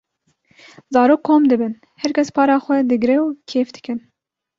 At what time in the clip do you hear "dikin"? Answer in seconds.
3.75-3.99